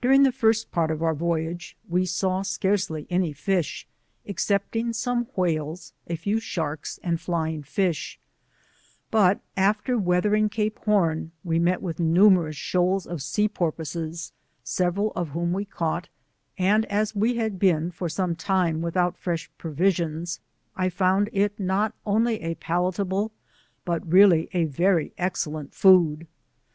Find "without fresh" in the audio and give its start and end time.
18.80-19.50